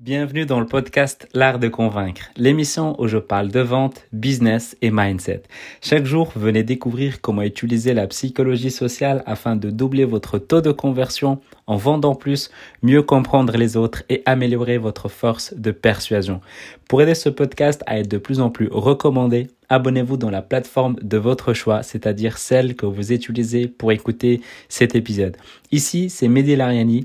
Bienvenue 0.00 0.46
dans 0.46 0.60
le 0.60 0.66
podcast 0.66 1.28
L'art 1.34 1.58
de 1.58 1.68
convaincre, 1.68 2.30
l'émission 2.38 2.98
où 2.98 3.06
je 3.06 3.18
parle 3.18 3.48
de 3.48 3.60
vente, 3.60 4.06
business 4.14 4.74
et 4.80 4.90
mindset. 4.90 5.42
Chaque 5.82 6.06
jour, 6.06 6.32
venez 6.36 6.62
découvrir 6.62 7.20
comment 7.20 7.42
utiliser 7.42 7.92
la 7.92 8.06
psychologie 8.06 8.70
sociale 8.70 9.22
afin 9.26 9.56
de 9.56 9.68
doubler 9.68 10.06
votre 10.06 10.38
taux 10.38 10.62
de 10.62 10.72
conversion 10.72 11.42
en 11.66 11.76
vendant 11.76 12.14
plus, 12.14 12.50
mieux 12.82 13.02
comprendre 13.02 13.58
les 13.58 13.76
autres 13.76 14.02
et 14.08 14.22
améliorer 14.24 14.78
votre 14.78 15.10
force 15.10 15.52
de 15.54 15.70
persuasion. 15.70 16.40
Pour 16.88 17.02
aider 17.02 17.14
ce 17.14 17.28
podcast 17.28 17.82
à 17.86 17.98
être 17.98 18.10
de 18.10 18.16
plus 18.16 18.40
en 18.40 18.48
plus 18.48 18.70
recommandé, 18.72 19.48
abonnez-vous 19.68 20.16
dans 20.16 20.30
la 20.30 20.40
plateforme 20.40 20.96
de 21.02 21.18
votre 21.18 21.52
choix, 21.52 21.82
c'est-à-dire 21.82 22.38
celle 22.38 22.74
que 22.74 22.86
vous 22.86 23.12
utilisez 23.12 23.68
pour 23.68 23.92
écouter 23.92 24.40
cet 24.70 24.94
épisode. 24.94 25.36
Ici, 25.72 26.08
c'est 26.08 26.28
Mehdi 26.28 26.56
Lariani 26.56 27.04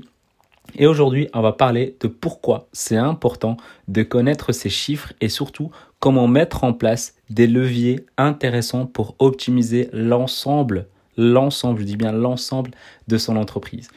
et 0.74 0.86
aujourd'hui, 0.86 1.28
on 1.34 1.40
va 1.40 1.52
parler 1.52 1.96
de 2.00 2.08
pourquoi 2.08 2.68
c'est 2.72 2.96
important 2.96 3.56
de 3.88 4.02
connaître 4.02 4.52
ces 4.52 4.70
chiffres 4.70 5.12
et 5.20 5.28
surtout 5.28 5.70
comment 6.00 6.28
mettre 6.28 6.64
en 6.64 6.72
place 6.72 7.14
des 7.30 7.46
leviers 7.46 8.04
intéressants 8.18 8.86
pour 8.86 9.14
optimiser 9.18 9.88
l'ensemble, 9.92 10.86
l'ensemble, 11.16 11.80
je 11.80 11.84
dis 11.84 11.96
bien 11.96 12.12
l'ensemble 12.12 12.72
de 13.08 13.18
son 13.18 13.36
entreprise. 13.36 13.88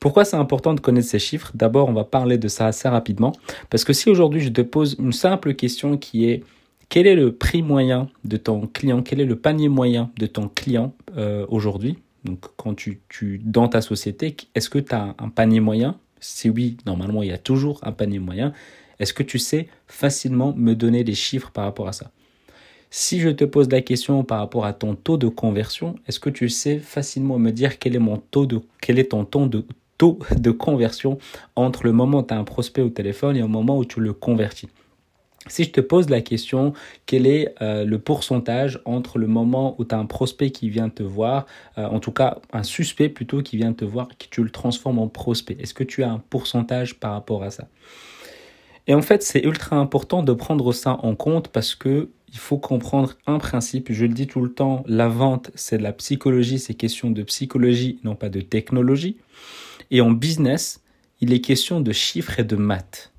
Pourquoi 0.00 0.24
c'est 0.24 0.36
important 0.36 0.74
de 0.74 0.80
connaître 0.80 1.08
ces 1.08 1.18
chiffres? 1.18 1.52
D'abord, 1.54 1.88
on 1.88 1.92
va 1.92 2.04
parler 2.04 2.38
de 2.38 2.48
ça 2.48 2.66
assez 2.66 2.88
rapidement 2.88 3.32
parce 3.70 3.84
que 3.84 3.92
si 3.92 4.10
aujourd'hui 4.10 4.40
je 4.40 4.48
te 4.48 4.62
pose 4.62 4.96
une 4.98 5.12
simple 5.12 5.54
question 5.54 5.96
qui 5.96 6.28
est 6.28 6.42
quel 6.88 7.06
est 7.06 7.14
le 7.14 7.32
prix 7.32 7.62
moyen 7.62 8.10
de 8.24 8.36
ton 8.36 8.66
client? 8.66 9.02
Quel 9.02 9.20
est 9.20 9.24
le 9.24 9.36
panier 9.36 9.70
moyen 9.70 10.10
de 10.18 10.26
ton 10.26 10.48
client 10.48 10.92
euh, 11.16 11.46
aujourd'hui? 11.48 11.96
Donc, 12.24 12.40
quand 12.56 12.74
tu, 12.74 13.00
tu, 13.08 13.40
dans 13.42 13.66
ta 13.66 13.80
société, 13.80 14.36
est-ce 14.54 14.68
que 14.68 14.78
tu 14.78 14.94
as 14.94 15.14
un 15.18 15.28
panier 15.30 15.60
moyen 15.60 15.96
si 16.22 16.48
oui, 16.48 16.78
normalement, 16.86 17.22
il 17.22 17.28
y 17.28 17.32
a 17.32 17.38
toujours 17.38 17.80
un 17.82 17.92
panier 17.92 18.18
moyen. 18.18 18.52
Est-ce 18.98 19.12
que 19.12 19.22
tu 19.22 19.38
sais 19.38 19.68
facilement 19.86 20.54
me 20.56 20.74
donner 20.74 21.04
des 21.04 21.14
chiffres 21.14 21.50
par 21.50 21.64
rapport 21.64 21.88
à 21.88 21.92
ça? 21.92 22.10
Si 22.90 23.20
je 23.20 23.30
te 23.30 23.44
pose 23.44 23.68
la 23.70 23.80
question 23.80 24.22
par 24.22 24.38
rapport 24.38 24.64
à 24.64 24.72
ton 24.72 24.94
taux 24.94 25.16
de 25.16 25.28
conversion, 25.28 25.96
est-ce 26.06 26.20
que 26.20 26.30
tu 26.30 26.48
sais 26.48 26.78
facilement 26.78 27.38
me 27.38 27.50
dire 27.50 27.78
quel 27.78 27.96
est 27.96 27.98
mon 27.98 28.18
taux 28.18 28.46
de 28.46 28.60
quel 28.80 28.98
est 28.98 29.10
ton 29.10 29.24
taux 29.24 29.46
de 29.46 29.64
taux 29.98 30.18
de 30.36 30.50
conversion 30.50 31.18
entre 31.56 31.84
le 31.84 31.92
moment 31.92 32.20
où 32.20 32.22
tu 32.22 32.34
as 32.34 32.38
un 32.38 32.44
prospect 32.44 32.82
au 32.82 32.90
téléphone 32.90 33.36
et 33.36 33.40
le 33.40 33.48
moment 33.48 33.78
où 33.78 33.84
tu 33.84 34.00
le 34.00 34.12
convertis? 34.12 34.68
Si 35.48 35.64
je 35.64 35.70
te 35.70 35.80
pose 35.80 36.08
la 36.08 36.20
question, 36.20 36.72
quel 37.06 37.26
est 37.26 37.54
euh, 37.60 37.84
le 37.84 37.98
pourcentage 37.98 38.80
entre 38.84 39.18
le 39.18 39.26
moment 39.26 39.74
où 39.78 39.84
tu 39.84 39.94
as 39.94 39.98
un 39.98 40.06
prospect 40.06 40.50
qui 40.50 40.70
vient 40.70 40.88
te 40.88 41.02
voir, 41.02 41.46
euh, 41.78 41.86
en 41.86 42.00
tout 42.00 42.12
cas 42.12 42.38
un 42.52 42.62
suspect 42.62 43.08
plutôt 43.08 43.42
qui 43.42 43.56
vient 43.56 43.72
te 43.72 43.84
voir, 43.84 44.08
que 44.08 44.26
tu 44.30 44.42
le 44.42 44.50
transformes 44.50 44.98
en 44.98 45.08
prospect? 45.08 45.56
Est-ce 45.58 45.74
que 45.74 45.84
tu 45.84 46.02
as 46.02 46.10
un 46.10 46.22
pourcentage 46.30 46.94
par 47.00 47.12
rapport 47.12 47.42
à 47.42 47.50
ça? 47.50 47.68
Et 48.86 48.94
en 48.94 49.02
fait, 49.02 49.22
c'est 49.22 49.44
ultra 49.44 49.76
important 49.76 50.22
de 50.22 50.32
prendre 50.32 50.72
ça 50.72 50.98
en 51.02 51.14
compte 51.14 51.48
parce 51.48 51.74
que 51.74 52.10
il 52.32 52.38
faut 52.38 52.56
comprendre 52.56 53.14
un 53.26 53.38
principe. 53.38 53.92
Je 53.92 54.06
le 54.06 54.14
dis 54.14 54.26
tout 54.26 54.40
le 54.40 54.52
temps, 54.52 54.84
la 54.86 55.06
vente, 55.06 55.50
c'est 55.54 55.76
de 55.76 55.82
la 55.82 55.92
psychologie, 55.92 56.58
c'est 56.58 56.74
question 56.74 57.10
de 57.10 57.22
psychologie, 57.22 57.98
non 58.04 58.14
pas 58.14 58.30
de 58.30 58.40
technologie. 58.40 59.18
Et 59.90 60.00
en 60.00 60.10
business, 60.10 60.80
il 61.20 61.32
est 61.32 61.40
question 61.40 61.80
de 61.80 61.92
chiffres 61.92 62.40
et 62.40 62.44
de 62.44 62.56
maths. 62.56 63.11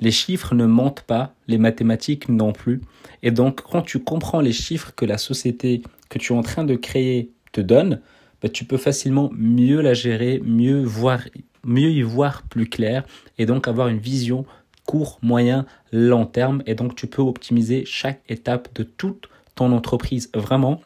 Les 0.00 0.10
chiffres 0.10 0.54
ne 0.54 0.66
mentent 0.66 1.02
pas, 1.02 1.34
les 1.48 1.58
mathématiques 1.58 2.28
non 2.28 2.52
plus. 2.52 2.80
Et 3.22 3.30
donc, 3.30 3.62
quand 3.62 3.82
tu 3.82 3.98
comprends 3.98 4.40
les 4.40 4.52
chiffres 4.52 4.92
que 4.94 5.04
la 5.04 5.18
société 5.18 5.82
que 6.08 6.18
tu 6.18 6.32
es 6.32 6.36
en 6.36 6.42
train 6.42 6.64
de 6.64 6.76
créer 6.76 7.30
te 7.52 7.60
donne, 7.60 8.00
bah, 8.42 8.48
tu 8.48 8.64
peux 8.64 8.76
facilement 8.76 9.30
mieux 9.34 9.80
la 9.80 9.94
gérer, 9.94 10.40
mieux 10.44 10.82
voir, 10.82 11.20
mieux 11.64 11.90
y 11.90 12.02
voir 12.02 12.42
plus 12.42 12.68
clair 12.68 13.04
et 13.38 13.46
donc 13.46 13.66
avoir 13.66 13.88
une 13.88 13.98
vision 13.98 14.46
court, 14.86 15.18
moyen, 15.20 15.66
long 15.92 16.24
terme. 16.24 16.62
Et 16.66 16.74
donc, 16.74 16.94
tu 16.94 17.06
peux 17.06 17.22
optimiser 17.22 17.84
chaque 17.84 18.22
étape 18.28 18.68
de 18.74 18.84
toute 18.84 19.28
ton 19.54 19.72
entreprise. 19.72 20.30
Vraiment, 20.34 20.80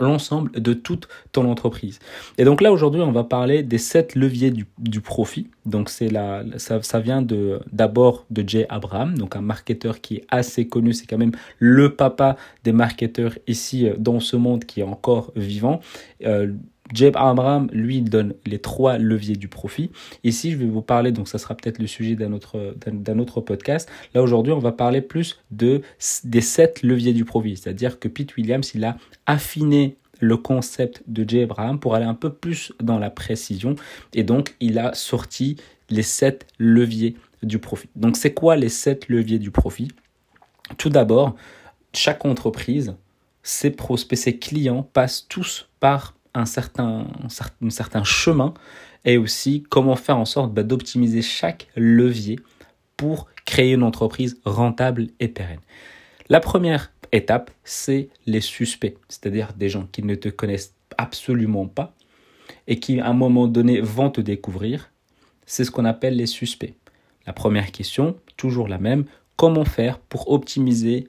l'ensemble 0.00 0.50
de 0.52 0.72
toute 0.72 1.08
ton 1.32 1.50
entreprise. 1.50 1.98
Et 2.38 2.44
donc 2.44 2.60
là 2.60 2.72
aujourd'hui 2.72 3.00
on 3.00 3.12
va 3.12 3.24
parler 3.24 3.62
des 3.62 3.78
sept 3.78 4.14
leviers 4.14 4.50
du, 4.50 5.00
profit. 5.00 5.48
Donc 5.66 5.88
c'est 5.88 6.08
la, 6.08 6.44
ça, 6.56 6.82
ça 6.82 7.00
vient 7.00 7.22
de 7.22 7.60
d'abord 7.72 8.24
de 8.30 8.46
Jay 8.46 8.66
Abraham, 8.68 9.18
donc 9.18 9.36
un 9.36 9.40
marketeur 9.40 10.00
qui 10.00 10.16
est 10.16 10.26
assez 10.28 10.66
connu, 10.66 10.92
c'est 10.92 11.06
quand 11.06 11.18
même 11.18 11.32
le 11.58 11.94
papa 11.94 12.36
des 12.64 12.72
marketeurs 12.72 13.36
ici 13.46 13.88
euh, 13.88 13.94
dans 13.98 14.20
ce 14.20 14.36
monde 14.36 14.64
qui 14.64 14.80
est 14.80 14.84
encore 14.84 15.32
vivant. 15.36 15.80
Euh, 16.24 16.52
Jay 16.92 17.10
Abraham, 17.14 17.68
lui, 17.72 18.02
donne 18.02 18.34
les 18.46 18.58
trois 18.58 18.98
leviers 18.98 19.36
du 19.36 19.48
profit. 19.48 19.90
Ici, 20.24 20.52
je 20.52 20.56
vais 20.56 20.66
vous 20.66 20.82
parler, 20.82 21.12
donc 21.12 21.28
ça 21.28 21.38
sera 21.38 21.54
peut-être 21.54 21.78
le 21.78 21.86
sujet 21.86 22.14
d'un 22.14 22.32
autre, 22.32 23.40
podcast. 23.40 23.90
Là, 24.14 24.22
aujourd'hui, 24.22 24.52
on 24.52 24.58
va 24.58 24.72
parler 24.72 25.00
plus 25.00 25.40
de, 25.50 25.82
des 26.24 26.40
sept 26.40 26.82
leviers 26.82 27.12
du 27.12 27.24
profit. 27.24 27.56
C'est-à-dire 27.56 27.98
que 27.98 28.08
Pete 28.08 28.36
Williams, 28.36 28.72
il 28.74 28.84
a 28.84 28.96
affiné 29.26 29.96
le 30.20 30.36
concept 30.36 31.02
de 31.06 31.28
Jay 31.28 31.42
Abraham 31.42 31.80
pour 31.80 31.94
aller 31.94 32.04
un 32.04 32.14
peu 32.14 32.32
plus 32.32 32.72
dans 32.80 32.98
la 32.98 33.10
précision. 33.10 33.74
Et 34.14 34.22
donc, 34.22 34.54
il 34.60 34.78
a 34.78 34.94
sorti 34.94 35.56
les 35.90 36.02
sept 36.02 36.46
leviers 36.58 37.16
du 37.42 37.58
profit. 37.58 37.88
Donc, 37.96 38.16
c'est 38.16 38.32
quoi 38.32 38.56
les 38.56 38.68
sept 38.68 39.08
leviers 39.08 39.38
du 39.38 39.50
profit? 39.50 39.88
Tout 40.78 40.90
d'abord, 40.90 41.34
chaque 41.92 42.24
entreprise, 42.24 42.94
ses 43.42 43.70
prospects, 43.70 44.16
ses 44.16 44.38
clients 44.38 44.88
passent 44.92 45.26
tous 45.28 45.68
par 45.80 46.14
un 46.34 46.46
certain, 46.46 47.06
certain 47.68 48.04
chemin 48.04 48.54
et 49.04 49.18
aussi 49.18 49.64
comment 49.68 49.96
faire 49.96 50.18
en 50.18 50.24
sorte 50.24 50.52
bah, 50.52 50.62
d'optimiser 50.62 51.22
chaque 51.22 51.68
levier 51.76 52.38
pour 52.96 53.28
créer 53.44 53.72
une 53.72 53.82
entreprise 53.82 54.40
rentable 54.44 55.08
et 55.20 55.28
pérenne. 55.28 55.60
La 56.28 56.40
première 56.40 56.92
étape, 57.10 57.50
c'est 57.64 58.08
les 58.26 58.40
suspects, 58.40 58.96
c'est-à-dire 59.08 59.52
des 59.54 59.68
gens 59.68 59.86
qui 59.90 60.02
ne 60.02 60.14
te 60.14 60.28
connaissent 60.28 60.74
absolument 60.96 61.66
pas 61.66 61.94
et 62.66 62.78
qui 62.78 63.00
à 63.00 63.08
un 63.08 63.12
moment 63.12 63.48
donné 63.48 63.80
vont 63.80 64.10
te 64.10 64.20
découvrir. 64.20 64.90
C'est 65.46 65.64
ce 65.64 65.70
qu'on 65.70 65.84
appelle 65.84 66.16
les 66.16 66.26
suspects. 66.26 66.74
La 67.26 67.32
première 67.32 67.72
question, 67.72 68.16
toujours 68.36 68.68
la 68.68 68.78
même, 68.78 69.04
comment 69.36 69.64
faire 69.64 69.98
pour 69.98 70.30
optimiser 70.30 71.08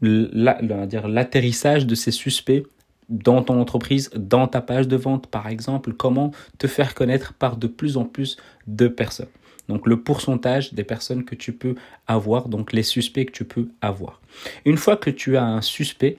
l'atterrissage 0.00 1.86
de 1.86 1.94
ces 1.94 2.10
suspects 2.10 2.64
dans 3.08 3.42
ton 3.42 3.60
entreprise, 3.60 4.10
dans 4.16 4.46
ta 4.46 4.60
page 4.60 4.88
de 4.88 4.96
vente 4.96 5.26
par 5.26 5.48
exemple, 5.48 5.92
comment 5.92 6.30
te 6.58 6.66
faire 6.66 6.94
connaître 6.94 7.34
par 7.34 7.56
de 7.56 7.66
plus 7.66 7.96
en 7.96 8.04
plus 8.04 8.36
de 8.66 8.88
personnes. 8.88 9.28
Donc 9.68 9.86
le 9.86 10.00
pourcentage 10.00 10.74
des 10.74 10.84
personnes 10.84 11.24
que 11.24 11.34
tu 11.34 11.52
peux 11.52 11.74
avoir, 12.06 12.48
donc 12.48 12.72
les 12.72 12.82
suspects 12.82 13.26
que 13.26 13.32
tu 13.32 13.44
peux 13.44 13.68
avoir. 13.80 14.20
Une 14.64 14.76
fois 14.76 14.96
que 14.96 15.10
tu 15.10 15.36
as 15.36 15.44
un 15.44 15.62
suspect, 15.62 16.18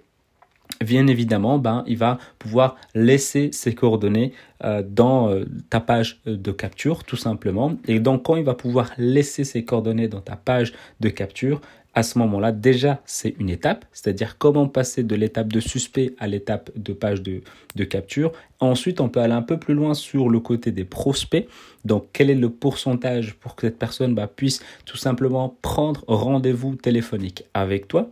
bien 0.84 1.07
évidemment, 1.07 1.59
ben, 1.59 1.84
il 1.88 1.97
va 1.97 2.18
pouvoir 2.40 2.75
laisser 2.94 3.51
ses 3.51 3.75
coordonnées 3.75 4.34
euh, 4.63 4.84
dans 4.88 5.29
euh, 5.29 5.45
ta 5.69 5.79
page 5.79 6.22
de 6.25 6.51
capture, 6.51 7.03
tout 7.03 7.16
simplement. 7.16 7.78
Et 7.88 8.00
donc, 8.00 8.24
quand 8.24 8.35
il 8.35 8.44
va 8.44 8.56
pouvoir 8.56 8.91
laisser 8.97 9.44
ses 9.44 9.63
coordonnées 9.63 10.07
dans 10.07 10.22
ta 10.22 10.35
page 10.35 10.74
de 11.00 11.09
capture, 11.09 11.62
à 11.95 12.03
ce 12.03 12.19
moment-là, 12.19 12.51
déjà, 12.51 13.01
c'est 13.06 13.35
une 13.39 13.50
étape, 13.50 13.85
c'est-à-dire 13.94 14.38
comment 14.38 14.67
passer 14.67 15.01
de 15.01 15.16
l'étape 15.16 15.51
de 15.51 15.61
suspect 15.61 16.13
à 16.19 16.28
l'étape 16.28 16.69
de 16.75 16.91
page 16.91 17.23
de, 17.23 17.41
capture. 17.85 18.33
Ensuite, 18.59 19.00
on 19.00 19.07
peut 19.07 19.22
aller 19.22 19.33
un 19.33 19.41
peu 19.41 19.57
plus 19.57 19.73
loin 19.73 19.94
sur 19.94 20.29
le 20.29 20.39
côté 20.41 20.72
des 20.72 20.83
prospects. 20.83 21.47
Donc, 21.85 22.07
quel 22.11 22.29
est 22.29 22.35
le 22.35 22.50
pourcentage 22.50 23.35
pour 23.35 23.56
que 23.56 23.67
cette 23.67 23.79
personne 23.79 24.13
bah, 24.13 24.28
puisse 24.28 24.61
tout 24.85 24.97
simplement 24.97 25.56
prendre 25.61 26.03
rendez-vous 26.07 26.75
téléphonique 26.75 27.45
avec 27.53 27.88
toi? 27.88 28.12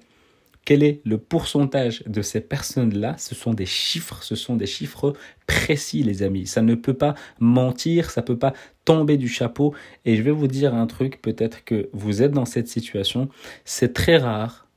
Quel 0.66 0.84
est 0.84 1.02
le 1.06 1.18
pourcentage 1.18 2.04
de 2.06 2.22
ces 2.22 2.42
personnes-là? 2.42 3.16
Ce 3.18 3.36
sont 3.36 3.54
des 3.54 3.66
chiffres, 3.66 4.24
ce 4.24 4.36
sont 4.36 4.56
des 4.56 4.66
chiffres 4.66 5.14
précis, 5.46 6.04
les 6.04 6.24
amis. 6.24 6.48
Ça 6.48 6.62
ne 6.62 6.76
peut 6.76 6.94
pas 6.94 7.16
mentir, 7.40 8.10
ça 8.10 8.22
ne 8.22 8.26
peut 8.26 8.40
pas 8.40 8.54
tomber 8.86 9.18
du 9.18 9.28
chapeau. 9.28 9.74
Et 10.06 10.16
je 10.16 10.22
vais 10.22 10.32
vous 10.32 10.48
dire 10.48 10.74
un 10.74 10.88
truc, 10.88 11.22
peut-être 11.22 11.64
que 11.64 11.90
vous 11.94 12.22
êtes 12.22 12.32
dans 12.32 12.46
cette 12.46 12.68
situation. 12.68 13.30
C'est 13.66 13.94
très 13.94 14.18
rare, 14.18 14.68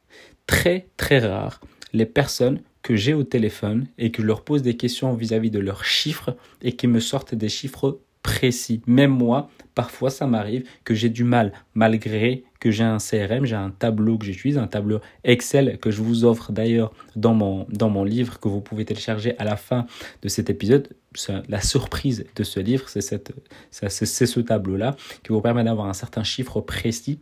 très 0.47 0.89
très 0.97 1.19
rare, 1.19 1.61
les 1.93 2.07
personnes 2.07 2.61
que 2.83 2.97
j'ai 2.97 3.15
au 3.15 3.25
téléphone 3.25 3.87
et 3.99 4.13
que 4.13 4.23
je 4.23 4.27
leur 4.27 4.45
pose 4.45 4.63
des 4.63 4.77
questions 4.77 5.13
vis-à-vis 5.15 5.49
-vis 5.49 5.53
de 5.53 5.59
leurs 5.59 5.85
chiffres 5.85 6.37
et 6.63 6.77
qui 6.77 6.87
me 6.87 7.01
sortent 7.01 7.35
des 7.35 7.49
chiffres 7.49 8.01
précis. 8.27 8.83
Même 8.89 9.13
moi, 9.13 9.49
parfois 9.77 10.11
ça 10.11 10.27
m'arrive 10.27 10.65
que 10.83 10.95
j'ai 10.95 11.09
du 11.09 11.23
mal, 11.23 11.53
malgré 11.75 12.43
que 12.59 12.73
j'ai 12.73 12.83
un 12.83 12.99
CRM, 12.99 13.45
j'ai 13.45 13.55
un 13.55 13.71
tableau 13.71 14.19
que 14.19 14.25
j'utilise, 14.25 14.59
un 14.59 14.67
tableau 14.67 14.99
Excel 15.23 15.79
que 15.79 15.93
je 15.93 16.03
vous 16.03 16.25
offre 16.25 16.51
d'ailleurs 16.51 16.93
dans 17.15 17.35
mon, 17.35 18.05
livre 18.05 18.41
que 18.41 18.49
vous 18.49 18.61
pouvez 18.61 18.85
télécharger 18.85 19.39
à 19.39 19.45
la 19.45 19.57
fin 19.57 19.87
de 20.23 20.29
cet 20.29 20.51
épisode. 20.51 20.89
La 21.49 21.61
surprise 21.61 22.27
de 22.35 22.43
ce 22.43 22.59
livre, 22.59 22.89
c'est 22.89 23.01
ce 24.27 24.41
tableau-là 24.41 24.97
qui 25.23 25.33
vous 25.33 25.41
permet 25.41 25.63
d'avoir 25.63 25.87
un 25.87 25.95
certain 25.95 26.25
chiffre 26.25 26.61
précis 26.61 27.21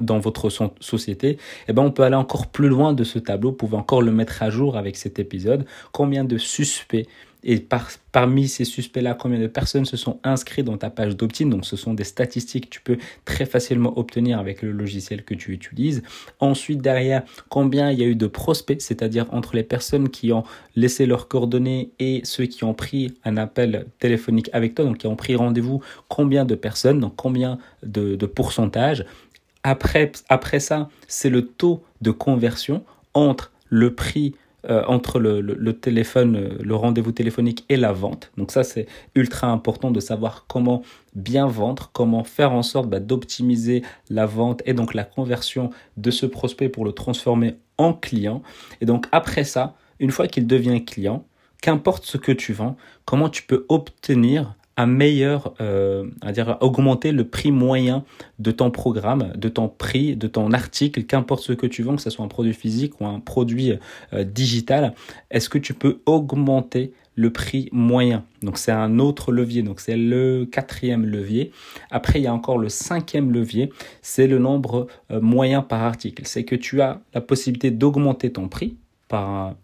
dans 0.00 0.18
votre 0.18 0.50
société, 0.80 1.38
eh 1.68 1.72
ben 1.72 1.82
on 1.82 1.92
peut 1.92 2.02
aller 2.02 2.16
encore 2.16 2.48
plus 2.48 2.68
loin 2.68 2.92
de 2.92 3.04
ce 3.04 3.20
tableau, 3.20 3.50
vous 3.50 3.56
pouvez 3.56 3.76
encore 3.76 4.02
le 4.02 4.10
mettre 4.10 4.42
à 4.42 4.50
jour 4.50 4.76
avec 4.76 4.96
cet 4.96 5.20
épisode. 5.20 5.64
Combien 5.92 6.24
de 6.24 6.36
suspects 6.36 7.06
et 7.48 7.64
parmi 8.10 8.48
ces 8.48 8.64
suspects-là, 8.64 9.14
combien 9.14 9.38
de 9.38 9.46
personnes 9.46 9.84
se 9.84 9.96
sont 9.96 10.18
inscrites 10.24 10.66
dans 10.66 10.76
ta 10.76 10.90
page 10.90 11.16
d'opt-in? 11.16 11.46
Donc, 11.46 11.64
ce 11.64 11.76
sont 11.76 11.94
des 11.94 12.02
statistiques 12.02 12.64
que 12.64 12.70
tu 12.70 12.80
peux 12.80 12.98
très 13.24 13.46
facilement 13.46 13.96
obtenir 13.96 14.40
avec 14.40 14.62
le 14.62 14.72
logiciel 14.72 15.22
que 15.22 15.32
tu 15.32 15.52
utilises. 15.52 16.02
Ensuite, 16.40 16.82
derrière, 16.82 17.22
combien 17.48 17.92
il 17.92 18.00
y 18.00 18.02
a 18.02 18.06
eu 18.06 18.16
de 18.16 18.26
prospects, 18.26 18.82
c'est-à-dire 18.82 19.26
entre 19.32 19.54
les 19.54 19.62
personnes 19.62 20.08
qui 20.08 20.32
ont 20.32 20.42
laissé 20.74 21.06
leurs 21.06 21.28
coordonnées 21.28 21.92
et 22.00 22.20
ceux 22.24 22.46
qui 22.46 22.64
ont 22.64 22.74
pris 22.74 23.14
un 23.24 23.36
appel 23.36 23.86
téléphonique 24.00 24.50
avec 24.52 24.74
toi, 24.74 24.84
donc 24.84 24.98
qui 24.98 25.06
ont 25.06 25.14
pris 25.14 25.36
rendez-vous, 25.36 25.80
combien 26.08 26.44
de 26.44 26.56
personnes, 26.56 26.98
donc 26.98 27.14
combien 27.14 27.58
de, 27.84 28.16
de 28.16 28.26
pourcentage? 28.26 29.06
Après, 29.62 30.10
après 30.28 30.58
ça, 30.58 30.90
c'est 31.06 31.30
le 31.30 31.46
taux 31.46 31.84
de 32.00 32.10
conversion 32.10 32.82
entre 33.14 33.52
le 33.68 33.94
prix 33.94 34.34
euh, 34.68 34.82
entre 34.86 35.20
le, 35.20 35.72
téléphone, 35.72 36.36
euh, 36.36 36.58
le 36.60 36.74
rendez-vous 36.74 37.12
téléphonique 37.12 37.64
et 37.68 37.76
la 37.76 37.92
vente. 37.92 38.32
Donc 38.36 38.50
ça, 38.50 38.64
c'est 38.64 38.86
ultra 39.14 39.48
important 39.48 39.90
de 39.90 40.00
savoir 40.00 40.46
comment 40.48 40.82
bien 41.14 41.46
vendre, 41.46 41.90
comment 41.92 42.24
faire 42.24 42.52
en 42.52 42.62
sorte 42.62 42.88
bah, 42.88 43.00
d'optimiser 43.00 43.82
la 44.10 44.26
vente 44.26 44.62
et 44.66 44.74
donc 44.74 44.94
la 44.94 45.04
conversion 45.04 45.70
de 45.96 46.10
ce 46.10 46.26
prospect 46.26 46.68
pour 46.68 46.84
le 46.84 46.92
transformer 46.92 47.56
en 47.78 47.92
client. 47.92 48.42
Et 48.80 48.86
donc 48.86 49.06
après 49.12 49.44
ça, 49.44 49.74
une 50.00 50.10
fois 50.10 50.26
qu'il 50.26 50.46
devient 50.46 50.84
client, 50.84 51.24
qu'importe 51.62 52.04
ce 52.04 52.18
que 52.18 52.32
tu 52.32 52.52
vends, 52.52 52.76
comment 53.04 53.28
tu 53.28 53.42
peux 53.44 53.66
obtenir 53.68 54.54
un 54.76 54.86
meilleur, 54.86 55.54
euh, 55.60 56.04
à 56.20 56.32
dire 56.32 56.58
augmenter 56.60 57.12
le 57.12 57.24
prix 57.24 57.50
moyen 57.50 58.04
de 58.38 58.50
ton 58.50 58.70
programme, 58.70 59.32
de 59.34 59.48
ton 59.48 59.68
prix, 59.68 60.16
de 60.16 60.26
ton 60.26 60.52
article, 60.52 61.04
qu'importe 61.04 61.42
ce 61.42 61.52
que 61.52 61.66
tu 61.66 61.82
vends, 61.82 61.96
que 61.96 62.02
ce 62.02 62.10
soit 62.10 62.24
un 62.24 62.28
produit 62.28 62.52
physique 62.52 63.00
ou 63.00 63.06
un 63.06 63.20
produit 63.20 63.72
euh, 64.12 64.24
digital, 64.24 64.94
est-ce 65.30 65.48
que 65.48 65.58
tu 65.58 65.72
peux 65.72 66.00
augmenter 66.04 66.92
le 67.14 67.32
prix 67.32 67.70
moyen? 67.72 68.24
Donc 68.42 68.58
c'est 68.58 68.72
un 68.72 68.98
autre 68.98 69.32
levier, 69.32 69.62
donc 69.62 69.80
c'est 69.80 69.96
le 69.96 70.44
quatrième 70.44 71.06
levier. 71.06 71.52
Après, 71.90 72.20
il 72.20 72.24
y 72.24 72.28
a 72.28 72.34
encore 72.34 72.58
le 72.58 72.68
cinquième 72.68 73.32
levier, 73.32 73.72
c'est 74.02 74.26
le 74.26 74.38
nombre 74.38 74.88
euh, 75.10 75.22
moyen 75.22 75.62
par 75.62 75.82
article. 75.82 76.24
C'est 76.26 76.44
que 76.44 76.54
tu 76.54 76.82
as 76.82 77.00
la 77.14 77.22
possibilité 77.22 77.70
d'augmenter 77.70 78.30
ton 78.30 78.48
prix 78.48 78.76
par 79.08 79.54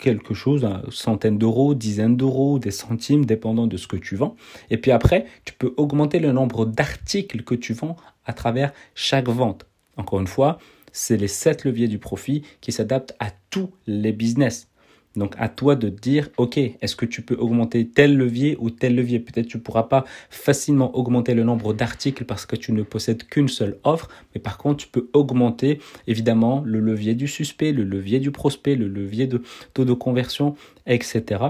quelque 0.00 0.34
chose, 0.34 0.68
centaines 0.90 1.38
d'euros, 1.38 1.74
dizaines 1.74 2.16
d'euros, 2.16 2.58
des 2.58 2.70
centimes, 2.70 3.24
dépendant 3.24 3.66
de 3.66 3.76
ce 3.76 3.86
que 3.86 3.96
tu 3.96 4.16
vends. 4.16 4.34
Et 4.70 4.78
puis 4.78 4.90
après, 4.90 5.26
tu 5.44 5.52
peux 5.52 5.74
augmenter 5.76 6.18
le 6.18 6.32
nombre 6.32 6.66
d'articles 6.66 7.42
que 7.42 7.54
tu 7.54 7.74
vends 7.74 7.96
à 8.24 8.32
travers 8.32 8.72
chaque 8.94 9.28
vente. 9.28 9.66
Encore 9.96 10.20
une 10.20 10.26
fois, 10.26 10.58
c'est 10.92 11.16
les 11.16 11.28
sept 11.28 11.64
leviers 11.64 11.88
du 11.88 11.98
profit 11.98 12.42
qui 12.60 12.72
s'adaptent 12.72 13.14
à 13.20 13.30
tous 13.50 13.70
les 13.86 14.12
business. 14.12 14.69
Donc 15.16 15.34
à 15.38 15.48
toi 15.48 15.74
de 15.74 15.88
dire, 15.88 16.28
ok, 16.36 16.56
est-ce 16.56 16.94
que 16.94 17.04
tu 17.04 17.22
peux 17.22 17.34
augmenter 17.34 17.88
tel 17.88 18.16
levier 18.16 18.56
ou 18.60 18.70
tel 18.70 18.94
levier? 18.94 19.18
Peut-être 19.18 19.48
tu 19.48 19.56
ne 19.56 19.62
pourras 19.62 19.84
pas 19.84 20.04
facilement 20.30 20.96
augmenter 20.96 21.34
le 21.34 21.42
nombre 21.42 21.74
d'articles 21.74 22.24
parce 22.24 22.46
que 22.46 22.54
tu 22.54 22.72
ne 22.72 22.82
possèdes 22.82 23.24
qu'une 23.24 23.48
seule 23.48 23.78
offre, 23.82 24.08
mais 24.34 24.40
par 24.40 24.56
contre 24.56 24.84
tu 24.84 24.88
peux 24.88 25.10
augmenter 25.12 25.80
évidemment 26.06 26.62
le 26.64 26.78
levier 26.78 27.14
du 27.14 27.26
suspect, 27.26 27.72
le 27.72 27.82
levier 27.82 28.20
du 28.20 28.30
prospect, 28.30 28.76
le 28.76 28.86
levier 28.86 29.26
de 29.26 29.42
taux 29.74 29.84
de 29.84 29.94
conversion, 29.94 30.54
etc. 30.86 31.40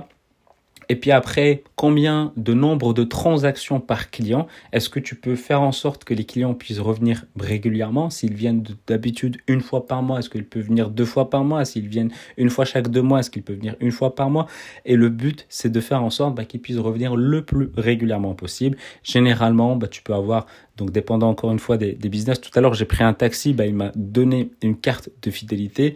Et 0.91 0.97
puis 0.97 1.13
après, 1.13 1.63
combien 1.77 2.33
de 2.37 2.53
nombre 2.53 2.93
de 2.93 3.05
transactions 3.05 3.79
par 3.79 4.11
client 4.11 4.49
Est-ce 4.73 4.89
que 4.89 4.99
tu 4.99 5.15
peux 5.15 5.37
faire 5.37 5.63
en 5.63 5.71
sorte 5.71 6.03
que 6.03 6.15
les 6.15 6.25
clients 6.25 6.53
puissent 6.53 6.81
revenir 6.81 7.27
régulièrement? 7.39 8.11
S'ils 8.11 8.35
viennent 8.35 8.65
d'habitude 8.89 9.37
une 9.47 9.61
fois 9.61 9.87
par 9.87 10.03
mois, 10.03 10.19
est-ce 10.19 10.29
qu'ils 10.29 10.45
peuvent 10.45 10.65
venir 10.65 10.91
deux 10.91 11.05
fois 11.05 11.31
par 11.31 11.45
mois? 11.45 11.65
S'ils 11.65 11.87
viennent 11.87 12.11
une 12.37 12.51
fois 12.51 12.65
chaque 12.65 12.89
deux 12.89 13.03
mois, 13.03 13.21
est-ce 13.21 13.31
qu'ils 13.31 13.45
peuvent 13.45 13.59
venir 13.59 13.77
une 13.79 13.93
fois 13.93 14.17
par 14.17 14.31
mois? 14.31 14.49
Et 14.85 14.97
le 14.97 15.11
but, 15.11 15.47
c'est 15.49 15.71
de 15.71 15.81
faire 15.81 16.03
en 16.03 16.11
sorte 16.11 16.35
bah, 16.35 16.45
qu'ils 16.45 16.61
puissent 16.61 16.79
revenir 16.79 17.15
le 17.15 17.45
plus 17.45 17.71
régulièrement 17.77 18.35
possible. 18.35 18.77
Généralement, 19.05 19.77
bah, 19.77 19.87
tu 19.87 20.03
peux 20.03 20.15
avoir, 20.15 20.47
donc 20.77 20.91
dépendant 20.91 21.29
encore 21.31 21.53
une 21.53 21.61
fois 21.61 21.77
des, 21.77 21.95
business, 21.95 22.41
tout 22.41 22.51
à 22.59 22.61
l'heure 22.61 22.75
j'ai 22.75 22.85
pris 22.85 23.05
un 23.05 23.15
taxi, 23.15 23.53
bah, 23.53 23.65
il 23.65 23.77
m'a 23.77 23.93
donné 23.95 24.51
une 24.61 24.77
carte 24.77 25.09
de 25.23 25.31
fidélité. 25.31 25.95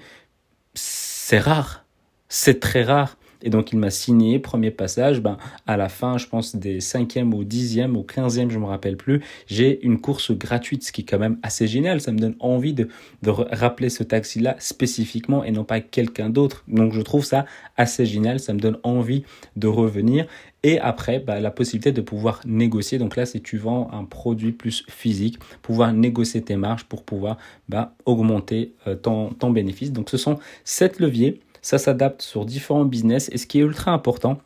C'est 0.74 1.40
rare, 1.40 1.84
c'est 2.28 2.60
très 2.60 2.84
rare 2.84 3.16
et 3.44 3.50
donc 3.50 3.72
il 3.72 3.78
m'a 3.78 3.90
signé, 3.90 4.38
premier 4.38 4.70
passage, 4.70 5.20
ben, 5.20 5.36
à 5.66 5.76
la 5.76 5.88
fin, 5.88 6.18
je 6.18 6.26
pense 6.26 6.56
des 6.56 6.80
cinquième 6.80 7.32
au 7.34 7.44
dixième 7.44 7.96
au 7.96 8.02
quinzième, 8.02 8.50
je 8.50 8.58
me 8.58 8.64
rappelle 8.64 8.96
plus, 8.96 9.20
j'ai 9.46 9.84
une 9.84 10.00
course 10.00 10.32
gratuite, 10.32 10.82
ce 10.82 10.92
qui 10.92 11.02
est 11.02 11.04
quand 11.04 11.18
même 11.18 11.38
assez 11.42 11.66
génial. 11.66 12.00
Ça 12.00 12.10
me 12.10 12.18
donne 12.18 12.36
envie 12.40 12.72
de, 12.72 12.88
de 13.22 13.30
rappeler 13.30 13.90
ce 13.90 14.02
taxi-là 14.02 14.56
spécifiquement 14.58 15.44
et 15.44 15.52
non 15.52 15.64
pas 15.64 15.80
quelqu'un 15.80 16.30
d'autre. 16.30 16.64
Donc 16.66 16.92
je 16.92 17.00
trouve 17.00 17.24
ça 17.24 17.44
assez 17.76 18.06
génial, 18.06 18.40
ça 18.40 18.54
me 18.54 18.58
donne 18.58 18.78
envie 18.82 19.24
de 19.56 19.68
revenir. 19.68 20.26
Et 20.62 20.80
après, 20.80 21.18
ben, 21.18 21.40
la 21.40 21.50
possibilité 21.50 21.92
de 21.92 22.00
pouvoir 22.00 22.40
négocier. 22.46 22.96
Donc 22.96 23.16
là, 23.16 23.26
si 23.26 23.42
tu 23.42 23.58
vends 23.58 23.90
un 23.92 24.04
produit 24.04 24.52
plus 24.52 24.84
physique, 24.88 25.38
pouvoir 25.60 25.92
négocier 25.92 26.40
tes 26.40 26.56
marges 26.56 26.84
pour 26.84 27.02
pouvoir 27.02 27.36
ben, 27.68 27.90
augmenter 28.06 28.72
euh, 28.86 28.96
ton, 28.96 29.28
ton 29.28 29.50
bénéfice. 29.50 29.92
Donc 29.92 30.08
ce 30.08 30.16
sont 30.16 30.38
sept 30.64 31.00
leviers 31.00 31.40
ça 31.64 31.78
s'adapte 31.78 32.20
sur 32.20 32.44
différents 32.44 32.84
business. 32.84 33.30
Et 33.32 33.38
ce 33.38 33.46
qui 33.46 33.58
est 33.58 33.62
ultra 33.62 33.90
important, 33.90 34.38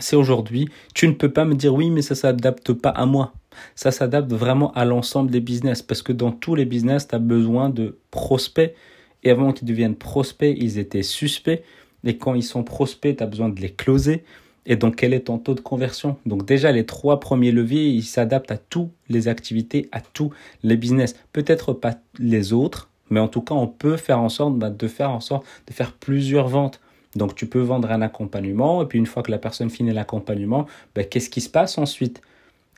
c'est 0.00 0.16
aujourd'hui, 0.16 0.68
tu 0.94 1.06
ne 1.06 1.12
peux 1.12 1.32
pas 1.32 1.44
me 1.44 1.54
dire 1.54 1.72
oui, 1.72 1.90
mais 1.90 2.02
ça 2.02 2.16
s'adapte 2.16 2.72
pas 2.72 2.90
à 2.90 3.06
moi. 3.06 3.32
Ça 3.76 3.92
s'adapte 3.92 4.32
vraiment 4.32 4.72
à 4.72 4.84
l'ensemble 4.84 5.30
des 5.30 5.40
business 5.40 5.80
parce 5.80 6.02
que 6.02 6.12
dans 6.12 6.32
tous 6.32 6.56
les 6.56 6.64
business, 6.64 7.06
tu 7.06 7.14
as 7.14 7.20
besoin 7.20 7.70
de 7.70 7.98
prospects. 8.10 8.74
Et 9.22 9.30
avant 9.30 9.52
qu'ils 9.52 9.68
deviennent 9.68 9.94
prospects, 9.94 10.56
ils 10.58 10.78
étaient 10.78 11.04
suspects. 11.04 11.62
Et 12.02 12.16
quand 12.16 12.34
ils 12.34 12.42
sont 12.42 12.64
prospects, 12.64 13.16
tu 13.16 13.22
as 13.22 13.28
besoin 13.28 13.48
de 13.48 13.60
les 13.60 13.70
closer. 13.70 14.24
Et 14.66 14.74
donc, 14.74 14.96
quel 14.96 15.14
est 15.14 15.20
ton 15.20 15.38
taux 15.38 15.54
de 15.54 15.60
conversion? 15.60 16.16
Donc 16.26 16.46
déjà, 16.46 16.72
les 16.72 16.84
trois 16.84 17.20
premiers 17.20 17.52
leviers, 17.52 17.86
ils 17.86 18.02
s'adaptent 18.02 18.50
à 18.50 18.58
toutes 18.58 18.90
les 19.08 19.28
activités, 19.28 19.88
à 19.92 20.00
tous 20.00 20.32
les 20.64 20.76
business. 20.76 21.14
Peut-être 21.32 21.72
pas 21.74 21.94
les 22.18 22.52
autres, 22.52 22.89
mais 23.10 23.20
en 23.20 23.28
tout 23.28 23.42
cas, 23.42 23.54
on 23.54 23.66
peut 23.66 23.96
faire 23.96 24.20
en 24.20 24.28
sorte 24.28 24.56
bah, 24.56 24.70
de 24.70 24.88
faire 24.88 25.10
en 25.10 25.20
sorte 25.20 25.44
de 25.66 25.72
faire 25.72 25.92
plusieurs 25.92 26.48
ventes. 26.48 26.80
Donc, 27.16 27.34
tu 27.34 27.46
peux 27.46 27.60
vendre 27.60 27.90
un 27.90 28.02
accompagnement, 28.02 28.82
et 28.82 28.86
puis 28.86 28.98
une 28.98 29.06
fois 29.06 29.22
que 29.22 29.30
la 29.30 29.38
personne 29.38 29.70
finit 29.70 29.92
l'accompagnement, 29.92 30.66
bah, 30.94 31.04
qu'est-ce 31.04 31.30
qui 31.30 31.40
se 31.40 31.48
passe 31.50 31.76
ensuite? 31.78 32.22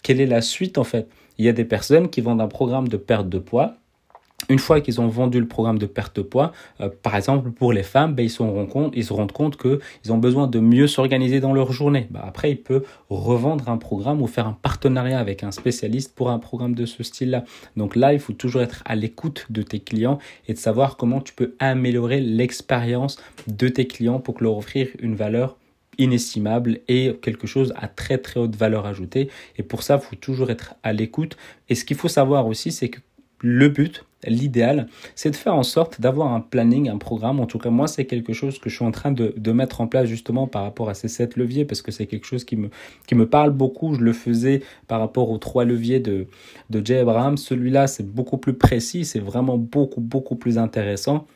Quelle 0.02 0.20
est 0.20 0.26
la 0.26 0.42
suite 0.42 0.78
en 0.78 0.84
fait? 0.84 1.08
Il 1.38 1.44
y 1.44 1.48
a 1.48 1.52
des 1.52 1.64
personnes 1.64 2.08
qui 2.10 2.20
vendent 2.20 2.40
un 2.40 2.48
programme 2.48 2.88
de 2.88 2.96
perte 2.96 3.28
de 3.28 3.38
poids, 3.38 3.76
une 4.48 4.58
fois 4.58 4.80
qu'ils 4.80 5.00
ont 5.00 5.08
vendu 5.08 5.40
le 5.40 5.46
programme 5.46 5.78
de 5.78 5.86
perte 5.86 6.16
de 6.16 6.22
poids, 6.22 6.52
euh, 6.80 6.88
par 7.02 7.16
exemple 7.16 7.50
pour 7.50 7.72
les 7.72 7.82
femmes, 7.82 8.14
ben, 8.14 8.24
ils, 8.24 8.30
se 8.30 8.42
rendent 9.12 9.32
compte, 9.32 9.56
qu'ils 9.56 10.12
ont 10.12 10.18
besoin 10.18 10.46
de 10.46 10.58
mieux 10.58 10.86
s'organiser 10.86 11.40
dans 11.40 11.52
leur 11.52 11.72
journée. 11.72 12.06
Ben, 12.10 12.20
après, 12.24 12.50
ils 12.50 12.60
peuvent 12.60 12.86
revendre 13.08 13.68
un 13.68 13.78
programme 13.78 14.22
ou 14.22 14.26
faire 14.26 14.46
un 14.46 14.56
partenariat 14.60 15.18
avec 15.18 15.42
un 15.42 15.50
spécialiste 15.50 16.14
pour 16.14 16.30
un 16.30 16.38
programme 16.38 16.74
de 16.74 16.86
ce 16.86 17.02
style-là. 17.02 17.44
Donc 17.76 17.96
là, 17.96 18.12
il 18.12 18.20
faut 18.20 18.32
toujours 18.32 18.62
être 18.62 18.82
à 18.84 18.96
l'écoute 18.96 19.46
de 19.50 19.62
tes 19.62 19.80
clients 19.80 20.18
et 20.48 20.54
de 20.54 20.58
savoir 20.58 20.96
comment 20.96 21.20
tu 21.20 21.34
peux 21.34 21.54
améliorer 21.58 22.20
l'expérience 22.20 23.18
de 23.46 23.68
tes 23.68 23.86
clients 23.86 24.18
pour 24.18 24.42
leur 24.42 24.56
offrir 24.56 24.88
une 25.00 25.14
valeur 25.14 25.56
inestimable 25.98 26.80
et 26.88 27.14
quelque 27.20 27.46
chose 27.46 27.74
à 27.76 27.86
très 27.88 28.18
très 28.18 28.40
haute 28.40 28.56
valeur 28.56 28.86
ajoutée. 28.86 29.28
Et 29.58 29.62
pour 29.62 29.82
ça, 29.82 30.00
il 30.02 30.06
faut 30.06 30.16
toujours 30.16 30.50
être 30.50 30.74
à 30.82 30.92
l'écoute. 30.92 31.36
Et 31.68 31.74
ce 31.74 31.84
qu'il 31.84 31.96
faut 31.96 32.08
savoir 32.08 32.46
aussi, 32.46 32.72
c'est 32.72 32.88
que 32.88 33.00
le 33.40 33.68
but, 33.68 34.04
l'idéal, 34.26 34.86
c'est 35.14 35.30
de 35.30 35.36
faire 35.36 35.54
en 35.54 35.62
sorte 35.62 36.00
d'avoir 36.00 36.32
un 36.32 36.40
planning, 36.40 36.88
un 36.88 36.98
programme. 36.98 37.40
En 37.40 37.46
tout 37.46 37.58
cas, 37.58 37.70
moi, 37.70 37.88
c'est 37.88 38.04
quelque 38.04 38.32
chose 38.32 38.58
que 38.58 38.70
je 38.70 38.76
suis 38.76 38.84
en 38.84 38.90
train 38.90 39.12
de, 39.12 39.52
mettre 39.52 39.80
en 39.80 39.86
place 39.86 40.06
justement 40.06 40.46
par 40.46 40.62
rapport 40.62 40.88
à 40.88 40.94
ces 40.94 41.08
sept 41.08 41.36
leviers 41.36 41.64
parce 41.64 41.82
que 41.82 41.92
c'est 41.92 42.06
quelque 42.06 42.26
chose 42.26 42.44
qui 42.44 42.56
me, 42.56 42.70
qui 43.06 43.14
me 43.14 43.28
parle 43.28 43.50
beaucoup. 43.50 43.94
Je 43.94 44.00
le 44.00 44.12
faisais 44.12 44.62
par 44.88 45.00
rapport 45.00 45.30
aux 45.30 45.38
trois 45.38 45.64
leviers 45.64 46.00
de, 46.00 46.26
de 46.70 46.86
Jay 46.86 46.98
Abraham. 46.98 47.36
Celui-là, 47.36 47.86
c'est 47.86 48.06
beaucoup 48.06 48.38
plus 48.38 48.54
précis, 48.54 49.04
c'est 49.04 49.20
vraiment 49.20 49.58
beaucoup, 49.58 50.00
beaucoup 50.00 50.36
plus 50.36 50.58
intéressant 50.58 51.26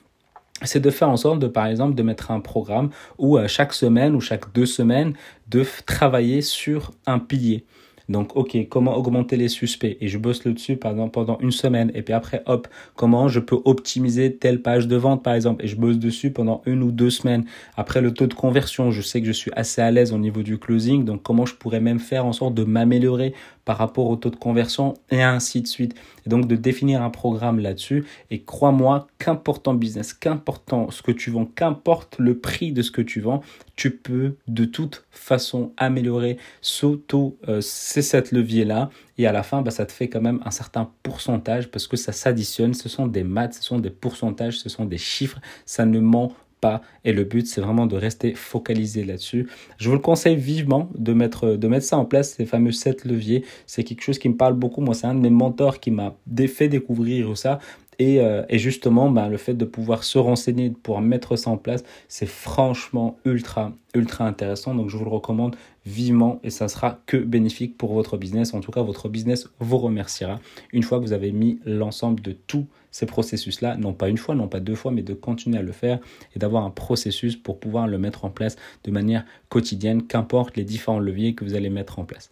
c'est 0.62 0.80
de 0.80 0.90
faire 0.90 1.08
en 1.08 1.16
sorte 1.16 1.38
de, 1.38 1.48
par 1.48 1.66
exemple, 1.66 1.94
de 1.94 2.02
mettre 2.02 2.30
un 2.30 2.40
programme 2.40 2.90
où 3.18 3.36
euh, 3.36 3.46
chaque 3.46 3.74
semaine 3.74 4.14
ou 4.14 4.20
chaque 4.20 4.52
deux 4.54 4.66
semaines, 4.66 5.14
de 5.48 5.64
travailler 5.84 6.40
sur 6.40 6.92
un 7.06 7.18
pilier. 7.18 7.66
Donc, 8.08 8.36
ok, 8.36 8.56
comment 8.68 8.96
augmenter 8.96 9.36
les 9.36 9.48
suspects? 9.48 9.96
Et 10.00 10.08
je 10.08 10.18
bosse 10.18 10.44
là-dessus 10.44 10.76
pendant, 10.76 11.08
pendant 11.08 11.38
une 11.40 11.50
semaine. 11.50 11.90
Et 11.94 12.02
puis 12.02 12.14
après, 12.14 12.42
hop, 12.46 12.68
comment 12.94 13.28
je 13.28 13.40
peux 13.40 13.58
optimiser 13.64 14.36
telle 14.36 14.62
page 14.62 14.86
de 14.86 14.96
vente, 14.96 15.22
par 15.22 15.34
exemple? 15.34 15.64
Et 15.64 15.68
je 15.68 15.76
bosse 15.76 15.98
dessus 15.98 16.30
pendant 16.30 16.62
une 16.66 16.82
ou 16.82 16.92
deux 16.92 17.10
semaines. 17.10 17.44
Après, 17.76 18.00
le 18.00 18.12
taux 18.12 18.26
de 18.26 18.34
conversion, 18.34 18.90
je 18.90 19.02
sais 19.02 19.20
que 19.20 19.26
je 19.26 19.32
suis 19.32 19.50
assez 19.56 19.80
à 19.80 19.90
l'aise 19.90 20.12
au 20.12 20.18
niveau 20.18 20.42
du 20.42 20.58
closing. 20.58 21.04
Donc, 21.04 21.22
comment 21.22 21.46
je 21.46 21.54
pourrais 21.54 21.80
même 21.80 21.98
faire 21.98 22.26
en 22.26 22.32
sorte 22.32 22.54
de 22.54 22.64
m'améliorer 22.64 23.34
par 23.66 23.76
rapport 23.76 24.06
au 24.06 24.16
taux 24.16 24.30
de 24.30 24.36
conversion 24.36 24.94
et 25.10 25.22
ainsi 25.22 25.60
de 25.60 25.66
suite. 25.66 25.94
Et 26.24 26.30
donc 26.30 26.46
de 26.46 26.56
définir 26.56 27.02
un 27.02 27.10
programme 27.10 27.58
là-dessus. 27.58 28.06
Et 28.30 28.42
crois-moi, 28.42 29.08
qu'importe 29.18 29.64
ton 29.64 29.74
business, 29.74 30.14
qu'importe 30.14 30.72
ce 30.90 31.02
que 31.02 31.12
tu 31.12 31.30
vends, 31.30 31.44
qu'importe 31.44 32.16
le 32.18 32.38
prix 32.38 32.72
de 32.72 32.80
ce 32.80 32.90
que 32.90 33.02
tu 33.02 33.20
vends, 33.20 33.42
tu 33.74 33.90
peux 33.90 34.36
de 34.46 34.64
toute 34.64 35.04
façon 35.10 35.72
améliorer 35.76 36.38
ce 36.62 36.86
taux, 36.86 37.36
euh, 37.48 37.60
c'est 37.60 38.02
cet 38.02 38.32
levier-là. 38.32 38.88
Et 39.18 39.26
à 39.26 39.32
la 39.32 39.42
fin, 39.42 39.62
bah, 39.62 39.72
ça 39.72 39.84
te 39.84 39.92
fait 39.92 40.08
quand 40.08 40.20
même 40.20 40.40
un 40.44 40.50
certain 40.52 40.90
pourcentage 41.02 41.68
parce 41.68 41.88
que 41.88 41.96
ça 41.96 42.12
s'additionne. 42.12 42.72
Ce 42.72 42.88
sont 42.88 43.08
des 43.08 43.24
maths, 43.24 43.54
ce 43.54 43.64
sont 43.64 43.80
des 43.80 43.90
pourcentages, 43.90 44.58
ce 44.58 44.68
sont 44.68 44.84
des 44.84 44.98
chiffres. 44.98 45.40
Ça 45.64 45.84
ne 45.84 45.98
ment 45.98 46.32
pas. 46.60 46.80
Et 47.04 47.12
le 47.12 47.24
but, 47.24 47.46
c'est 47.46 47.60
vraiment 47.60 47.86
de 47.86 47.96
rester 47.96 48.34
focalisé 48.34 49.04
là-dessus. 49.04 49.48
Je 49.78 49.88
vous 49.88 49.94
le 49.94 50.00
conseille 50.00 50.36
vivement 50.36 50.90
de 50.94 51.12
mettre, 51.12 51.56
de 51.56 51.68
mettre 51.68 51.86
ça 51.86 51.98
en 51.98 52.04
place, 52.04 52.34
ces 52.34 52.46
fameux 52.46 52.72
7 52.72 53.04
leviers. 53.04 53.44
C'est 53.66 53.84
quelque 53.84 54.02
chose 54.02 54.18
qui 54.18 54.28
me 54.28 54.36
parle 54.36 54.54
beaucoup. 54.54 54.80
Moi, 54.80 54.94
c'est 54.94 55.06
un 55.06 55.14
de 55.14 55.20
mes 55.20 55.30
mentors 55.30 55.80
qui 55.80 55.90
m'a 55.90 56.16
fait 56.48 56.68
découvrir 56.68 57.36
ça. 57.36 57.58
Euh, 58.00 58.44
et, 58.48 58.58
justement, 58.58 59.10
ben, 59.10 59.28
le 59.28 59.36
fait 59.36 59.54
de 59.54 59.64
pouvoir 59.64 60.04
se 60.04 60.18
renseigner, 60.18 60.68
de 60.70 60.74
pouvoir 60.74 61.02
mettre 61.02 61.36
ça 61.36 61.50
en 61.50 61.56
place, 61.56 61.82
c'est 62.08 62.26
franchement 62.26 63.18
ultra, 63.24 63.72
ultra 63.94 64.26
intéressant. 64.26 64.74
Donc, 64.74 64.90
je 64.90 64.96
vous 64.96 65.04
le 65.04 65.10
recommande 65.10 65.56
vivement 65.86 66.40
et 66.42 66.50
ça 66.50 66.68
sera 66.68 67.00
que 67.06 67.16
bénéfique 67.16 67.78
pour 67.78 67.94
votre 67.94 68.16
business. 68.16 68.54
En 68.54 68.60
tout 68.60 68.72
cas, 68.72 68.82
votre 68.82 69.08
business 69.08 69.48
vous 69.60 69.78
remerciera 69.78 70.40
une 70.72 70.82
fois 70.82 70.98
que 70.98 71.04
vous 71.04 71.12
avez 71.12 71.32
mis 71.32 71.58
l'ensemble 71.64 72.20
de 72.20 72.32
tous 72.32 72.66
ces 72.96 73.04
processus-là, 73.04 73.76
non 73.76 73.92
pas 73.92 74.08
une 74.08 74.16
fois, 74.16 74.34
non 74.34 74.48
pas 74.48 74.58
deux 74.58 74.74
fois, 74.74 74.90
mais 74.90 75.02
de 75.02 75.12
continuer 75.12 75.58
à 75.58 75.62
le 75.62 75.72
faire 75.72 75.98
et 76.34 76.38
d'avoir 76.38 76.64
un 76.64 76.70
processus 76.70 77.36
pour 77.36 77.60
pouvoir 77.60 77.86
le 77.86 77.98
mettre 77.98 78.24
en 78.24 78.30
place 78.30 78.56
de 78.84 78.90
manière 78.90 79.26
quotidienne, 79.50 80.06
qu'importe 80.06 80.56
les 80.56 80.64
différents 80.64 80.98
leviers 80.98 81.34
que 81.34 81.44
vous 81.44 81.54
allez 81.54 81.68
mettre 81.68 81.98
en 81.98 82.04
place. 82.04 82.30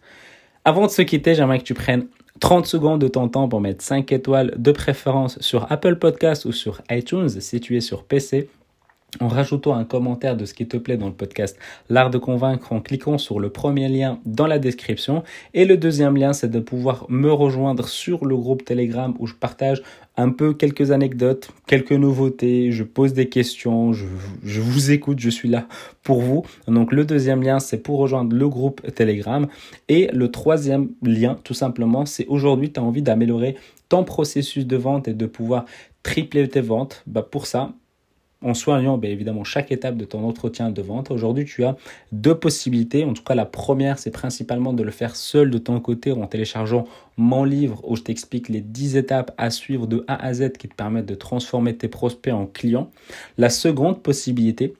Avant 0.63 0.87
de 0.87 0.91
se 0.91 1.03
quitter, 1.03 1.35
j'aimerais 1.35 1.59
que 1.59 1.65
tu 1.65 1.75
prennes 1.75 2.07
30 2.39 2.65
secondes 2.65 2.99
de 2.99 3.07
ton 3.07 3.29
temps 3.29 3.47
pour 3.47 3.61
mettre 3.61 3.83
5 3.83 4.11
étoiles 4.11 4.55
de 4.57 4.71
préférence 4.71 5.39
sur 5.39 5.71
Apple 5.71 5.97
Podcast 5.97 6.45
ou 6.45 6.51
sur 6.51 6.81
iTunes 6.89 7.29
si 7.29 7.59
tu 7.59 7.77
es 7.77 7.81
sur 7.81 8.03
PC 8.03 8.49
en 9.19 9.27
rajoutant 9.27 9.75
un 9.75 9.85
commentaire 9.85 10.35
de 10.35 10.45
ce 10.45 10.53
qui 10.53 10.67
te 10.67 10.77
plaît 10.77 10.97
dans 10.97 11.07
le 11.07 11.13
podcast 11.13 11.57
L'art 11.89 12.09
de 12.09 12.17
convaincre 12.17 12.73
en 12.73 12.81
cliquant 12.81 13.17
sur 13.17 13.39
le 13.39 13.49
premier 13.49 13.87
lien 13.87 14.19
dans 14.25 14.47
la 14.47 14.59
description. 14.59 15.23
Et 15.53 15.65
le 15.65 15.77
deuxième 15.77 16.17
lien, 16.17 16.33
c'est 16.33 16.49
de 16.49 16.59
pouvoir 16.59 17.05
me 17.09 17.31
rejoindre 17.31 17.87
sur 17.87 18.25
le 18.25 18.35
groupe 18.35 18.65
Telegram 18.65 19.13
où 19.19 19.27
je 19.27 19.33
partage 19.33 19.81
un 20.17 20.29
peu 20.29 20.53
quelques 20.53 20.91
anecdotes, 20.91 21.49
quelques 21.67 21.91
nouveautés, 21.91 22.71
je 22.71 22.83
pose 22.83 23.13
des 23.13 23.27
questions, 23.27 23.91
je, 23.93 24.05
vous 24.43 24.91
écoute, 24.91 25.19
je 25.19 25.29
suis 25.29 25.49
là 25.49 25.67
pour 26.03 26.21
vous. 26.21 26.45
Donc 26.67 26.91
le 26.91 27.05
deuxième 27.05 27.43
lien, 27.43 27.59
c'est 27.59 27.79
pour 27.79 27.99
rejoindre 27.99 28.35
le 28.35 28.47
groupe 28.47 28.81
Telegram. 28.93 29.47
Et 29.89 30.09
le 30.13 30.31
troisième 30.31 30.89
lien, 31.01 31.37
tout 31.43 31.53
simplement, 31.53 32.05
c'est 32.05 32.25
aujourd'hui, 32.27 32.71
tu 32.71 32.79
as 32.79 32.83
envie 32.83 33.01
d'améliorer 33.01 33.57
ton 33.89 34.03
processus 34.03 34.65
de 34.65 34.77
vente 34.77 35.07
et 35.07 35.13
de 35.13 35.25
pouvoir 35.25 35.65
tripler 36.03 36.47
tes 36.47 36.61
ventes. 36.61 37.03
Bah 37.07 37.27
pour 37.29 37.45
ça, 37.45 37.73
en 38.41 38.53
soignant 38.53 38.97
bien 38.97 39.09
évidemment 39.09 39.43
chaque 39.43 39.71
étape 39.71 39.97
de 39.97 40.05
ton 40.05 40.27
entretien 40.27 40.69
de 40.69 40.81
vente. 40.81 41.11
Aujourd'hui, 41.11 41.45
tu 41.45 41.63
as 41.63 41.75
deux 42.11 42.35
possibilités. 42.35 43.03
En 43.03 43.13
tout 43.13 43.23
cas, 43.23 43.35
la 43.35 43.45
première, 43.45 43.99
c'est 43.99 44.11
principalement 44.11 44.73
de 44.73 44.83
le 44.83 44.91
faire 44.91 45.15
seul 45.15 45.49
de 45.49 45.57
ton 45.57 45.79
côté 45.79 46.11
en 46.11 46.27
téléchargeant 46.27 46.85
mon 47.17 47.43
livre 47.43 47.81
où 47.87 47.95
je 47.95 48.01
t'explique 48.03 48.49
les 48.49 48.61
10 48.61 48.97
étapes 48.97 49.33
à 49.37 49.49
suivre 49.49 49.87
de 49.87 50.03
A 50.07 50.23
à 50.23 50.33
Z 50.33 50.53
qui 50.53 50.67
te 50.67 50.75
permettent 50.75 51.05
de 51.05 51.15
transformer 51.15 51.75
tes 51.75 51.87
prospects 51.87 52.33
en 52.33 52.45
clients. 52.45 52.91
La 53.37 53.49
seconde 53.49 54.01
possibilité, 54.01 54.75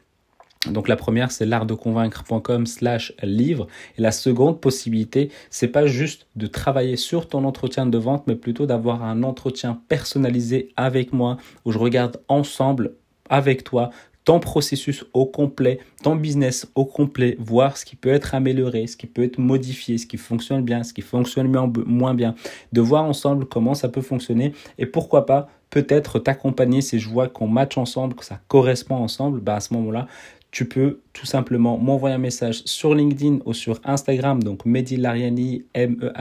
donc 0.72 0.88
la 0.88 0.96
première, 0.96 1.32
c'est 1.32 1.46
l'artdeconvaincre.com 1.46 2.66
slash 2.66 3.14
livre. 3.24 3.68
Et 3.98 4.02
la 4.02 4.12
seconde 4.12 4.60
possibilité, 4.60 5.32
c'est 5.50 5.68
pas 5.68 5.86
juste 5.86 6.28
de 6.36 6.48
travailler 6.48 6.98
sur 6.98 7.28
ton 7.28 7.44
entretien 7.46 7.86
de 7.86 7.98
vente, 7.98 8.26
mais 8.28 8.36
plutôt 8.36 8.66
d'avoir 8.66 9.04
un 9.04 9.24
entretien 9.24 9.82
personnalisé 9.88 10.74
avec 10.76 11.14
moi 11.14 11.38
où 11.66 11.72
je 11.72 11.78
regarde 11.78 12.22
ensemble 12.28 12.96
avec 13.29 13.63
toi 13.63 13.91
ton 14.25 14.39
processus 14.39 15.05
au 15.13 15.27
complet, 15.27 15.79
ton 16.03 16.15
business 16.15 16.67
au 16.74 16.84
complet, 16.84 17.38
voir 17.39 17.77
ce 17.77 17.86
qui 17.86 17.96
peut 17.96 18.10
être 18.10 18.34
amélioré, 18.34 18.88
ce 18.88 18.98
qui 18.98 19.05
peut 19.05 19.24
être 19.24 19.38
modifié, 19.38 20.00
ce 20.00 20.08
qui 20.08 20.17
fonctionne 20.17 20.63
bien, 20.63 20.84
ce 20.84 20.94
qui 20.94 21.01
fonctionne 21.01 21.48
moins 21.86 22.15
bien, 22.15 22.34
de 22.74 22.82
voir 22.82 23.03
ensemble 23.03 23.46
comment 23.46 23.75
ça 23.75 23.88
peut 23.88 24.01
fonctionner 24.01 24.53
et 24.79 24.88
pourquoi 24.88 25.27
pas 25.27 25.48
peut-être 25.70 26.20
t'accompagner. 26.20 26.82
Si 26.82 27.00
je 27.00 27.08
vois 27.08 27.27
qu'on 27.29 27.48
match 27.48 27.77
ensemble, 27.77 28.15
que 28.15 28.25
ça 28.25 28.39
correspond 28.48 28.96
ensemble, 28.96 29.39
bah 29.41 29.55
à 29.55 29.60
ce 29.60 29.74
moment-là, 29.75 30.08
tu 30.56 30.64
peux 30.64 31.02
tout 31.12 31.26
simplement 31.26 31.78
m'envoyer 31.78 32.16
un 32.16 32.20
message 32.20 32.62
sur 32.64 32.96
LinkedIn 32.96 33.40
ou 33.46 33.52
sur 33.52 33.82
Instagram, 33.84 34.42
donc 34.42 34.66
Mehdi 34.66 34.96
Lariani, 34.96 35.66
M-E-H-D-I-L-A-R-I-A-N-I. 35.74 36.14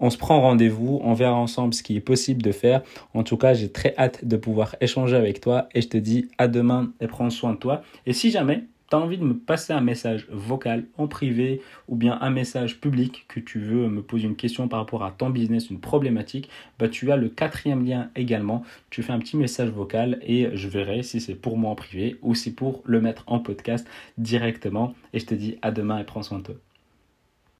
On 0.00 0.08
se 0.08 0.16
prend 0.16 0.40
rendez-vous, 0.40 1.02
on 1.04 1.12
verra 1.12 1.34
ensemble 1.34 1.74
ce 1.74 1.82
qui 1.82 1.98
est 1.98 2.00
possible 2.00 2.40
de 2.40 2.50
faire. 2.50 2.80
En 3.12 3.24
tout 3.24 3.36
cas, 3.36 3.52
j'ai 3.52 3.70
très 3.70 3.94
hâte 3.98 4.24
de 4.24 4.38
pouvoir 4.38 4.74
échanger 4.80 5.16
avec 5.16 5.42
toi 5.42 5.68
et 5.74 5.82
je 5.82 5.88
te 5.88 5.98
dis 5.98 6.28
à 6.38 6.48
demain 6.48 6.94
et 6.98 7.06
prends 7.06 7.28
soin 7.28 7.52
de 7.52 7.58
toi. 7.58 7.82
Et 8.06 8.14
si 8.14 8.30
jamais 8.30 8.64
tu 8.90 8.96
as 8.96 8.98
envie 8.98 9.18
de 9.18 9.24
me 9.24 9.34
passer 9.34 9.72
un 9.72 9.80
message 9.80 10.26
vocal 10.30 10.84
en 10.98 11.06
privé 11.06 11.62
ou 11.88 11.96
bien 11.96 12.18
un 12.20 12.30
message 12.30 12.80
public 12.80 13.24
que 13.28 13.40
tu 13.40 13.60
veux 13.60 13.88
me 13.88 14.02
poser 14.02 14.26
une 14.26 14.36
question 14.36 14.68
par 14.68 14.80
rapport 14.80 15.04
à 15.04 15.12
ton 15.12 15.30
business, 15.30 15.70
une 15.70 15.80
problématique, 15.80 16.50
bah 16.78 16.88
tu 16.88 17.10
as 17.12 17.16
le 17.16 17.28
quatrième 17.28 17.84
lien 17.84 18.10
également. 18.16 18.64
Tu 18.90 19.02
fais 19.02 19.12
un 19.12 19.18
petit 19.18 19.36
message 19.36 19.70
vocal 19.70 20.18
et 20.22 20.48
je 20.54 20.68
verrai 20.68 21.02
si 21.02 21.20
c'est 21.20 21.34
pour 21.34 21.56
moi 21.56 21.70
en 21.70 21.76
privé 21.76 22.18
ou 22.22 22.34
si 22.34 22.52
pour 22.52 22.82
le 22.84 23.00
mettre 23.00 23.24
en 23.26 23.38
podcast 23.38 23.86
directement. 24.18 24.94
Et 25.12 25.20
je 25.20 25.26
te 25.26 25.34
dis 25.34 25.56
à 25.62 25.70
demain 25.70 25.98
et 25.98 26.04
prends 26.04 26.22
soin 26.22 26.38
de 26.38 26.44
toi. 26.44 26.69